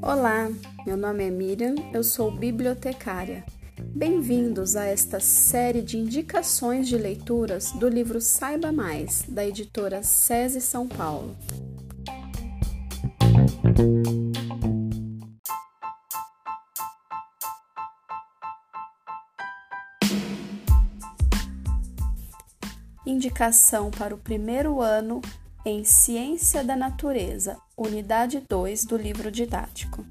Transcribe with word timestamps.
Olá, 0.00 0.50
meu 0.86 0.96
nome 0.96 1.26
é 1.26 1.30
Miriam, 1.30 1.74
eu 1.92 2.02
sou 2.02 2.30
bibliotecária. 2.30 3.44
Bem-vindos 3.78 4.76
a 4.76 4.86
esta 4.86 5.20
série 5.20 5.82
de 5.82 5.98
indicações 5.98 6.88
de 6.88 6.96
leituras 6.96 7.72
do 7.72 7.88
livro 7.88 8.20
Saiba 8.20 8.72
Mais, 8.72 9.24
da 9.28 9.46
editora 9.46 10.02
SESI 10.02 10.60
São 10.60 10.88
Paulo. 10.88 11.36
Indicação 23.06 23.88
para 23.88 24.12
o 24.12 24.18
primeiro 24.18 24.80
ano 24.82 25.22
em 25.64 25.84
Ciência 25.84 26.64
da 26.64 26.74
Natureza, 26.74 27.56
Unidade 27.76 28.42
2 28.48 28.84
do 28.84 28.96
livro 28.96 29.30
didático. 29.30 30.04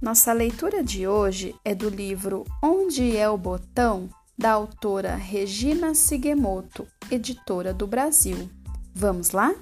Nossa 0.00 0.32
leitura 0.32 0.84
de 0.84 1.08
hoje 1.08 1.56
é 1.64 1.74
do 1.74 1.88
livro 1.88 2.44
Onde 2.62 3.16
é 3.16 3.28
o 3.28 3.36
Botão, 3.36 4.08
da 4.38 4.52
autora 4.52 5.16
Regina 5.16 5.92
Sigemoto, 5.92 6.86
editora 7.10 7.74
do 7.74 7.88
Brasil. 7.88 8.48
Vamos 8.94 9.32
lá? 9.32 9.52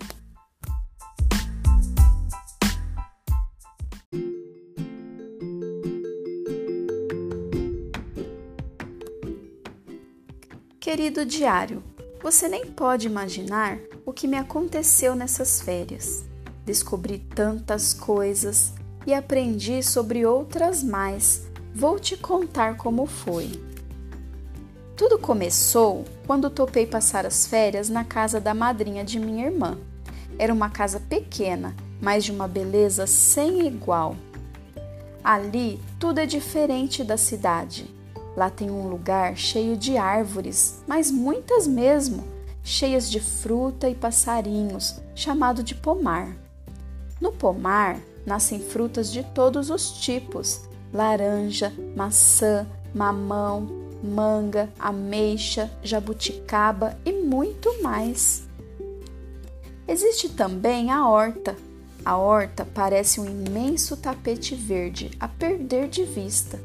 Querido 10.84 11.24
diário, 11.24 11.82
você 12.22 12.46
nem 12.46 12.66
pode 12.66 13.06
imaginar 13.06 13.78
o 14.04 14.12
que 14.12 14.28
me 14.28 14.36
aconteceu 14.36 15.14
nessas 15.14 15.62
férias. 15.62 16.26
Descobri 16.62 17.20
tantas 17.20 17.94
coisas 17.94 18.74
e 19.06 19.14
aprendi 19.14 19.82
sobre 19.82 20.26
outras 20.26 20.82
mais. 20.82 21.46
Vou 21.74 21.98
te 21.98 22.18
contar 22.18 22.76
como 22.76 23.06
foi. 23.06 23.50
Tudo 24.94 25.18
começou 25.18 26.04
quando 26.26 26.50
topei 26.50 26.86
passar 26.86 27.24
as 27.24 27.46
férias 27.46 27.88
na 27.88 28.04
casa 28.04 28.38
da 28.38 28.52
madrinha 28.52 29.02
de 29.02 29.18
minha 29.18 29.46
irmã. 29.46 29.78
Era 30.38 30.52
uma 30.52 30.68
casa 30.68 31.00
pequena, 31.00 31.74
mas 31.98 32.24
de 32.24 32.30
uma 32.30 32.46
beleza 32.46 33.06
sem 33.06 33.66
igual. 33.66 34.14
Ali 35.24 35.80
tudo 35.98 36.18
é 36.18 36.26
diferente 36.26 37.02
da 37.02 37.16
cidade. 37.16 38.03
Lá 38.36 38.50
tem 38.50 38.70
um 38.70 38.88
lugar 38.88 39.36
cheio 39.36 39.76
de 39.76 39.96
árvores, 39.96 40.82
mas 40.86 41.10
muitas 41.10 41.66
mesmo, 41.66 42.24
cheias 42.62 43.08
de 43.08 43.20
fruta 43.20 43.88
e 43.88 43.94
passarinhos, 43.94 45.00
chamado 45.14 45.62
de 45.62 45.74
pomar. 45.74 46.36
No 47.20 47.30
pomar 47.32 48.00
nascem 48.26 48.58
frutas 48.58 49.12
de 49.12 49.22
todos 49.22 49.70
os 49.70 49.92
tipos: 49.92 50.62
laranja, 50.92 51.72
maçã, 51.94 52.66
mamão, 52.92 53.68
manga, 54.02 54.68
ameixa, 54.78 55.70
jabuticaba 55.82 56.98
e 57.04 57.12
muito 57.12 57.82
mais. 57.82 58.48
Existe 59.86 60.28
também 60.28 60.90
a 60.90 61.08
horta. 61.08 61.56
A 62.04 62.16
horta 62.16 62.66
parece 62.74 63.20
um 63.20 63.26
imenso 63.26 63.96
tapete 63.96 64.54
verde 64.54 65.10
a 65.18 65.28
perder 65.28 65.88
de 65.88 66.04
vista 66.04 66.60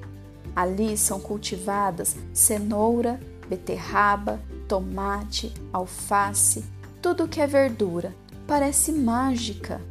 Ali 0.55 0.97
são 0.97 1.19
cultivadas 1.19 2.15
cenoura, 2.33 3.19
beterraba, 3.47 4.39
tomate, 4.67 5.53
alface, 5.73 6.63
tudo 7.01 7.27
que 7.27 7.41
é 7.41 7.47
verdura. 7.47 8.13
Parece 8.47 8.91
mágica. 8.91 9.81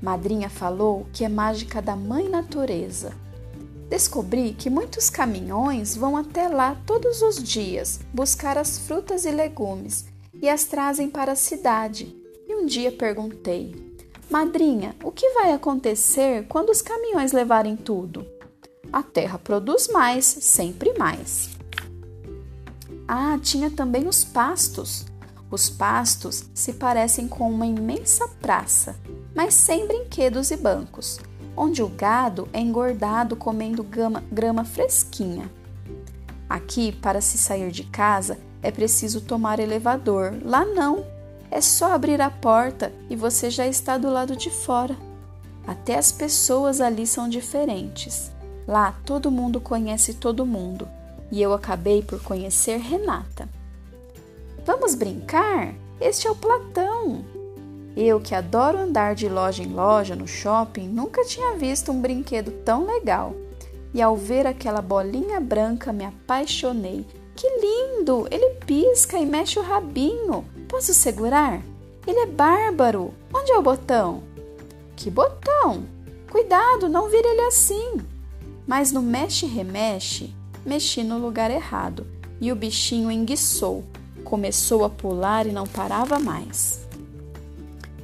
Madrinha 0.00 0.48
falou 0.48 1.06
que 1.12 1.24
é 1.24 1.28
mágica 1.28 1.80
da 1.80 1.96
mãe 1.96 2.28
natureza. 2.28 3.12
Descobri 3.88 4.52
que 4.52 4.68
muitos 4.68 5.08
caminhões 5.08 5.96
vão 5.96 6.16
até 6.16 6.48
lá 6.48 6.76
todos 6.86 7.22
os 7.22 7.42
dias 7.42 8.00
buscar 8.12 8.58
as 8.58 8.78
frutas 8.78 9.24
e 9.24 9.30
legumes 9.30 10.06
e 10.42 10.48
as 10.48 10.64
trazem 10.64 11.08
para 11.08 11.32
a 11.32 11.36
cidade. 11.36 12.14
E 12.48 12.54
um 12.54 12.66
dia 12.66 12.90
perguntei: 12.90 13.96
Madrinha, 14.28 14.94
o 15.02 15.12
que 15.12 15.30
vai 15.30 15.52
acontecer 15.52 16.46
quando 16.48 16.70
os 16.70 16.82
caminhões 16.82 17.32
levarem 17.32 17.76
tudo? 17.76 18.26
A 18.96 19.02
terra 19.02 19.38
produz 19.38 19.88
mais, 19.88 20.24
sempre 20.24 20.94
mais. 20.98 21.50
Ah, 23.06 23.38
tinha 23.42 23.70
também 23.70 24.08
os 24.08 24.24
pastos. 24.24 25.04
Os 25.50 25.68
pastos 25.68 26.46
se 26.54 26.72
parecem 26.72 27.28
com 27.28 27.50
uma 27.50 27.66
imensa 27.66 28.26
praça, 28.40 28.96
mas 29.34 29.52
sem 29.52 29.86
brinquedos 29.86 30.50
e 30.50 30.56
bancos, 30.56 31.20
onde 31.54 31.82
o 31.82 31.88
gado 31.88 32.48
é 32.54 32.58
engordado 32.58 33.36
comendo 33.36 33.84
grama, 33.84 34.24
grama 34.32 34.64
fresquinha. 34.64 35.52
Aqui, 36.48 36.90
para 36.90 37.20
se 37.20 37.36
sair 37.36 37.70
de 37.70 37.84
casa, 37.84 38.38
é 38.62 38.70
preciso 38.70 39.20
tomar 39.20 39.60
elevador. 39.60 40.32
Lá 40.42 40.64
não. 40.64 41.04
É 41.50 41.60
só 41.60 41.92
abrir 41.92 42.22
a 42.22 42.30
porta 42.30 42.90
e 43.10 43.14
você 43.14 43.50
já 43.50 43.66
está 43.66 43.98
do 43.98 44.08
lado 44.08 44.34
de 44.34 44.48
fora. 44.48 44.96
Até 45.66 45.98
as 45.98 46.10
pessoas 46.10 46.80
ali 46.80 47.06
são 47.06 47.28
diferentes. 47.28 48.34
Lá 48.66 48.94
todo 49.04 49.30
mundo 49.30 49.60
conhece 49.60 50.14
todo 50.14 50.44
mundo 50.44 50.88
e 51.30 51.40
eu 51.40 51.52
acabei 51.52 52.02
por 52.02 52.22
conhecer 52.22 52.78
Renata. 52.78 53.48
Vamos 54.64 54.94
brincar? 54.94 55.74
Este 56.00 56.26
é 56.26 56.30
o 56.30 56.34
Platão. 56.34 57.24
Eu, 57.96 58.20
que 58.20 58.34
adoro 58.34 58.78
andar 58.78 59.14
de 59.14 59.28
loja 59.28 59.62
em 59.62 59.72
loja 59.72 60.14
no 60.14 60.28
shopping, 60.28 60.88
nunca 60.88 61.24
tinha 61.24 61.56
visto 61.56 61.90
um 61.90 62.00
brinquedo 62.00 62.50
tão 62.64 62.84
legal. 62.84 63.34
E 63.94 64.02
ao 64.02 64.16
ver 64.16 64.46
aquela 64.46 64.82
bolinha 64.82 65.40
branca, 65.40 65.92
me 65.92 66.04
apaixonei. 66.04 67.06
Que 67.34 67.48
lindo! 67.48 68.26
Ele 68.30 68.56
pisca 68.66 69.16
e 69.18 69.24
mexe 69.24 69.58
o 69.58 69.62
rabinho. 69.62 70.44
Posso 70.68 70.92
segurar? 70.92 71.62
Ele 72.06 72.20
é 72.20 72.26
bárbaro. 72.26 73.14
Onde 73.32 73.52
é 73.52 73.58
o 73.58 73.62
botão? 73.62 74.22
Que 74.94 75.10
botão? 75.10 75.84
Cuidado, 76.30 76.88
não 76.88 77.08
vire 77.08 77.26
ele 77.26 77.42
assim. 77.42 77.96
Mas 78.66 78.90
no 78.90 79.00
mexe-remexe, 79.00 80.34
mexi 80.64 81.04
no 81.04 81.18
lugar 81.18 81.50
errado 81.50 82.06
e 82.40 82.50
o 82.50 82.56
bichinho 82.56 83.10
enguiçou, 83.10 83.84
começou 84.24 84.84
a 84.84 84.90
pular 84.90 85.46
e 85.46 85.52
não 85.52 85.66
parava 85.66 86.18
mais. 86.18 86.86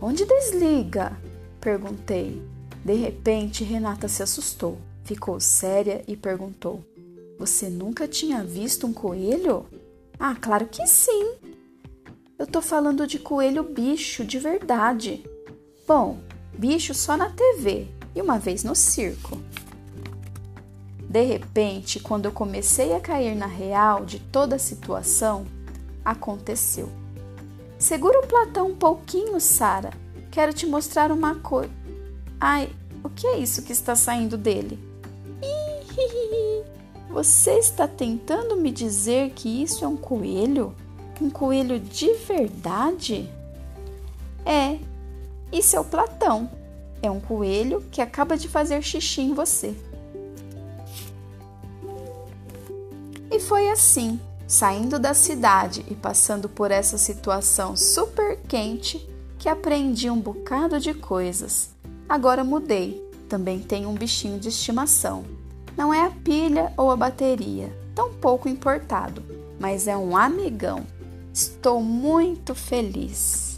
Onde 0.01 0.25
desliga? 0.25 1.17
perguntei. 1.61 2.43
De 2.85 2.95
repente, 2.95 3.63
Renata 3.63 4.09
se 4.09 4.23
assustou, 4.23 4.79
ficou 5.05 5.39
séria 5.39 6.03
e 6.09 6.17
perguntou: 6.17 6.85
Você 7.39 7.69
nunca 7.69 8.09
tinha 8.09 8.43
visto 8.43 8.87
um 8.87 8.93
coelho? 8.93 9.67
Ah, 10.19 10.37
claro 10.41 10.67
que 10.67 10.87
sim. 10.87 11.35
Eu 12.39 12.47
tô 12.47 12.61
falando 12.61 13.07
de 13.07 13.19
coelho 13.19 13.63
bicho 13.63 14.25
de 14.25 14.39
verdade. 14.39 15.25
Bom, 15.87 16.19
bicho 16.57 16.95
só 16.95 17.17
na 17.17 17.31
TV 17.31 17.87
e 18.15 18.21
uma 18.21 18.39
vez 18.39 18.65
no 18.65 18.75
circo. 18.75 19.41
De 21.13 21.21
repente, 21.21 22.01
quando 22.01 22.25
eu 22.25 22.33
comecei 22.33 22.95
a 22.95 23.01
cair 23.01 23.37
na 23.37 23.45
real 23.45 24.03
de 24.03 24.19
toda 24.19 24.57
a 24.57 24.59
situação, 24.59 25.45
aconteceu. 26.03 26.89
Segura 27.79 28.21
o 28.21 28.27
Platão 28.27 28.69
um 28.69 28.75
pouquinho, 28.75 29.39
Sara. 29.39 29.91
Quero 30.31 30.55
te 30.55 30.65
mostrar 30.65 31.13
uma 31.13 31.35
coisa. 31.35 31.71
Ai, 32.41 32.71
o 33.05 33.11
que 33.11 33.27
é 33.27 33.37
isso 33.37 33.61
que 33.61 33.73
está 33.73 33.95
saindo 33.95 34.39
dele? 34.39 34.79
Você 37.11 37.59
está 37.59 37.87
tentando 37.87 38.57
me 38.57 38.71
dizer 38.71 39.33
que 39.33 39.63
isso 39.63 39.85
é 39.85 39.89
um 39.89 39.99
coelho? 39.99 40.75
Um 41.21 41.29
coelho 41.29 41.79
de 41.79 42.15
verdade? 42.15 43.29
É, 44.47 44.79
isso 45.53 45.77
é 45.77 45.81
o 45.81 45.85
Platão. 45.85 46.51
É 47.03 47.11
um 47.11 47.21
coelho 47.21 47.85
que 47.93 48.01
acaba 48.01 48.35
de 48.35 48.49
fazer 48.49 48.81
xixi 48.81 49.21
em 49.21 49.35
você. 49.35 49.77
Foi 53.53 53.69
assim, 53.69 54.19
saindo 54.47 54.99
da 54.99 55.13
cidade 55.13 55.85
e 55.91 55.95
passando 55.95 56.49
por 56.49 56.71
essa 56.71 56.97
situação 56.97 57.77
super 57.77 58.41
quente, 58.49 59.07
que 59.39 59.47
aprendi 59.47 60.09
um 60.09 60.19
bocado 60.19 60.81
de 60.81 60.95
coisas. 60.95 61.69
Agora 62.09 62.43
mudei, 62.43 63.07
também 63.29 63.59
tenho 63.59 63.91
um 63.91 63.95
bichinho 63.95 64.39
de 64.39 64.49
estimação. 64.49 65.27
Não 65.77 65.93
é 65.93 66.07
a 66.07 66.11
pilha 66.11 66.73
ou 66.79 66.91
a 66.91 66.97
bateria, 66.97 67.71
tão 67.95 68.15
pouco 68.15 68.49
importado, 68.49 69.23
mas 69.61 69.87
é 69.87 69.95
um 69.95 70.17
amigão. 70.17 70.87
Estou 71.31 71.83
muito 71.83 72.55
feliz. 72.55 73.52